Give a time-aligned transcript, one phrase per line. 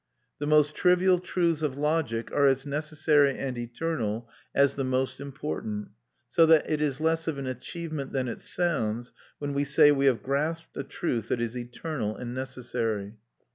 [0.39, 5.89] The most trivial truths of logic are as necessary and eternal as the most important;
[6.27, 10.07] so that it is less of an achievement than it sounds when we say we
[10.07, 13.17] have grasped a truth that is eternal and necessary.